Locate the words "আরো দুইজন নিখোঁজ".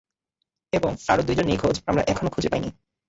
1.07-1.75